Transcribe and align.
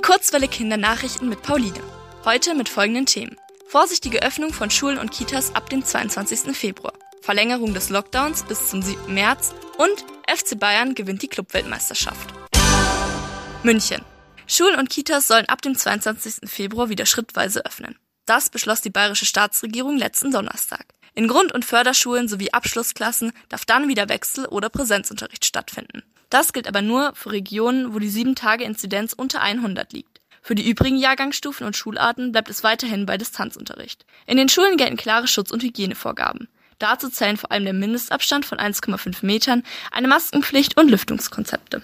Die 0.00 0.06
Kurzwelle 0.06 0.48
Kindernachrichten 0.48 1.28
mit 1.28 1.42
Pauline. 1.42 1.82
Heute 2.24 2.54
mit 2.54 2.70
folgenden 2.70 3.04
Themen. 3.04 3.36
Vorsichtige 3.66 4.22
Öffnung 4.22 4.50
von 4.50 4.70
Schulen 4.70 4.96
und 4.96 5.10
Kitas 5.10 5.54
ab 5.54 5.68
dem 5.68 5.84
22. 5.84 6.56
Februar. 6.56 6.94
Verlängerung 7.20 7.74
des 7.74 7.90
Lockdowns 7.90 8.44
bis 8.44 8.70
zum 8.70 8.80
7. 8.80 9.12
März 9.12 9.54
und 9.76 10.06
FC 10.26 10.58
Bayern 10.58 10.94
gewinnt 10.94 11.20
die 11.20 11.28
Clubweltmeisterschaft. 11.28 12.32
München. 13.62 14.02
Schulen 14.46 14.76
und 14.76 14.88
Kitas 14.88 15.28
sollen 15.28 15.50
ab 15.50 15.60
dem 15.60 15.76
22. 15.76 16.48
Februar 16.48 16.88
wieder 16.88 17.04
schrittweise 17.04 17.66
öffnen. 17.66 17.98
Das 18.24 18.48
beschloss 18.48 18.80
die 18.80 18.88
bayerische 18.88 19.26
Staatsregierung 19.26 19.98
letzten 19.98 20.30
Donnerstag. 20.30 20.86
In 21.14 21.28
Grund- 21.28 21.52
und 21.52 21.64
Förderschulen 21.64 22.28
sowie 22.28 22.52
Abschlussklassen 22.52 23.32
darf 23.48 23.64
dann 23.64 23.88
wieder 23.88 24.08
Wechsel- 24.08 24.46
oder 24.46 24.68
Präsenzunterricht 24.68 25.44
stattfinden. 25.44 26.02
Das 26.30 26.52
gilt 26.52 26.68
aber 26.68 26.82
nur 26.82 27.14
für 27.14 27.32
Regionen, 27.32 27.92
wo 27.92 27.98
die 27.98 28.10
7-Tage-Inzidenz 28.10 29.12
unter 29.12 29.40
100 29.42 29.92
liegt. 29.92 30.20
Für 30.42 30.54
die 30.54 30.68
übrigen 30.68 30.96
Jahrgangsstufen 30.96 31.66
und 31.66 31.76
Schularten 31.76 32.32
bleibt 32.32 32.48
es 32.48 32.62
weiterhin 32.62 33.04
bei 33.04 33.18
Distanzunterricht. 33.18 34.06
In 34.26 34.36
den 34.36 34.48
Schulen 34.48 34.76
gelten 34.76 34.96
klare 34.96 35.26
Schutz- 35.26 35.50
und 35.50 35.62
Hygienevorgaben. 35.62 36.48
Dazu 36.78 37.10
zählen 37.10 37.36
vor 37.36 37.52
allem 37.52 37.64
der 37.64 37.74
Mindestabstand 37.74 38.46
von 38.46 38.58
1,5 38.58 39.24
Metern, 39.26 39.64
eine 39.90 40.08
Maskenpflicht 40.08 40.78
und 40.78 40.90
Lüftungskonzepte. 40.90 41.82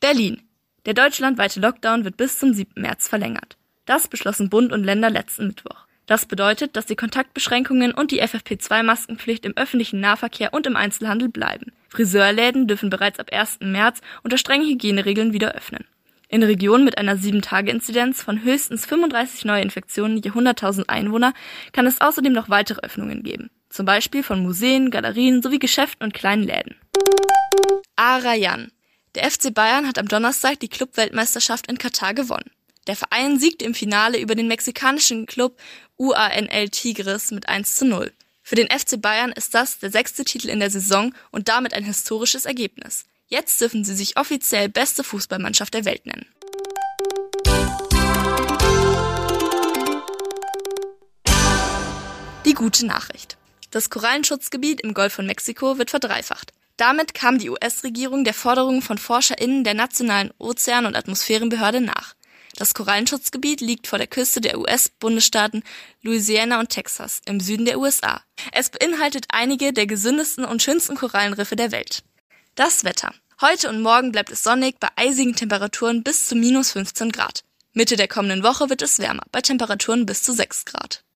Berlin. 0.00 0.42
Der 0.86 0.94
deutschlandweite 0.94 1.60
Lockdown 1.60 2.04
wird 2.04 2.16
bis 2.16 2.38
zum 2.38 2.52
7. 2.52 2.80
März 2.80 3.06
verlängert. 3.06 3.56
Das 3.84 4.08
beschlossen 4.08 4.50
Bund 4.50 4.72
und 4.72 4.82
Länder 4.82 5.10
letzten 5.10 5.48
Mittwoch. 5.48 5.86
Das 6.10 6.26
bedeutet, 6.26 6.74
dass 6.74 6.86
die 6.86 6.96
Kontaktbeschränkungen 6.96 7.92
und 7.92 8.10
die 8.10 8.20
FFP2-Maskenpflicht 8.20 9.46
im 9.46 9.56
öffentlichen 9.56 10.00
Nahverkehr 10.00 10.52
und 10.52 10.66
im 10.66 10.74
Einzelhandel 10.74 11.28
bleiben. 11.28 11.70
Friseurläden 11.88 12.66
dürfen 12.66 12.90
bereits 12.90 13.20
ab 13.20 13.28
1. 13.30 13.58
März 13.60 14.00
unter 14.24 14.36
strengen 14.36 14.66
Hygieneregeln 14.68 15.32
wieder 15.32 15.54
öffnen. 15.54 15.84
In 16.26 16.42
Regionen 16.42 16.84
mit 16.84 16.98
einer 16.98 17.14
7-Tage-Inzidenz 17.14 18.24
von 18.24 18.42
höchstens 18.42 18.86
35 18.86 19.44
Neuinfektionen 19.44 20.16
je 20.16 20.32
100.000 20.32 20.88
Einwohner 20.88 21.32
kann 21.70 21.86
es 21.86 22.00
außerdem 22.00 22.32
noch 22.32 22.48
weitere 22.48 22.80
Öffnungen 22.80 23.22
geben. 23.22 23.48
Zum 23.68 23.86
Beispiel 23.86 24.24
von 24.24 24.42
Museen, 24.42 24.90
Galerien 24.90 25.42
sowie 25.42 25.60
Geschäften 25.60 26.02
und 26.02 26.12
kleinen 26.12 26.42
Läden. 26.42 26.74
Arayan. 27.94 28.72
Der 29.14 29.30
FC 29.30 29.54
Bayern 29.54 29.86
hat 29.86 29.96
am 29.96 30.08
Donnerstag 30.08 30.58
die 30.58 30.68
Clubweltmeisterschaft 30.68 31.68
in 31.68 31.78
Katar 31.78 32.14
gewonnen. 32.14 32.50
Der 32.90 32.96
Verein 32.96 33.38
siegte 33.38 33.64
im 33.64 33.72
Finale 33.72 34.18
über 34.18 34.34
den 34.34 34.48
mexikanischen 34.48 35.26
Club 35.26 35.56
UANL 35.96 36.70
Tigres 36.70 37.30
mit 37.30 37.48
1 37.48 37.76
zu 37.76 37.84
0. 37.84 38.12
Für 38.42 38.56
den 38.56 38.66
FC 38.66 39.00
Bayern 39.00 39.30
ist 39.30 39.54
das 39.54 39.78
der 39.78 39.92
sechste 39.92 40.24
Titel 40.24 40.48
in 40.48 40.58
der 40.58 40.70
Saison 40.70 41.14
und 41.30 41.46
damit 41.46 41.72
ein 41.72 41.84
historisches 41.84 42.46
Ergebnis. 42.46 43.04
Jetzt 43.28 43.60
dürfen 43.60 43.84
sie 43.84 43.94
sich 43.94 44.16
offiziell 44.16 44.68
beste 44.68 45.04
Fußballmannschaft 45.04 45.72
der 45.72 45.84
Welt 45.84 46.04
nennen. 46.04 46.26
Die 52.44 52.54
gute 52.54 52.86
Nachricht. 52.86 53.36
Das 53.70 53.88
Korallenschutzgebiet 53.88 54.80
im 54.80 54.94
Golf 54.94 55.12
von 55.12 55.26
Mexiko 55.26 55.78
wird 55.78 55.90
verdreifacht. 55.90 56.52
Damit 56.76 57.14
kam 57.14 57.38
die 57.38 57.50
US-Regierung 57.50 58.24
der 58.24 58.34
Forderung 58.34 58.82
von 58.82 58.98
ForscherInnen 58.98 59.62
der 59.62 59.74
Nationalen 59.74 60.32
Ozean- 60.38 60.86
und 60.86 60.96
Atmosphärenbehörde 60.96 61.80
nach. 61.80 62.16
Das 62.60 62.74
Korallenschutzgebiet 62.74 63.62
liegt 63.62 63.86
vor 63.86 63.98
der 63.98 64.06
Küste 64.06 64.42
der 64.42 64.58
US-Bundesstaaten 64.58 65.62
Louisiana 66.02 66.60
und 66.60 66.68
Texas 66.68 67.22
im 67.24 67.40
Süden 67.40 67.64
der 67.64 67.78
USA. 67.78 68.20
Es 68.52 68.68
beinhaltet 68.68 69.24
einige 69.30 69.72
der 69.72 69.86
gesündesten 69.86 70.44
und 70.44 70.62
schönsten 70.62 70.94
Korallenriffe 70.94 71.56
der 71.56 71.72
Welt. 71.72 72.02
Das 72.56 72.84
Wetter. 72.84 73.14
Heute 73.40 73.70
und 73.70 73.80
morgen 73.80 74.12
bleibt 74.12 74.28
es 74.28 74.42
sonnig 74.42 74.78
bei 74.78 74.88
eisigen 74.96 75.34
Temperaturen 75.34 76.02
bis 76.02 76.26
zu 76.26 76.34
minus 76.34 76.72
15 76.72 77.12
Grad. 77.12 77.44
Mitte 77.72 77.96
der 77.96 78.08
kommenden 78.08 78.42
Woche 78.42 78.68
wird 78.68 78.82
es 78.82 78.98
wärmer, 78.98 79.22
bei 79.32 79.40
Temperaturen 79.40 80.04
bis 80.04 80.22
zu 80.22 80.34
6 80.34 80.66
Grad. 80.66 81.02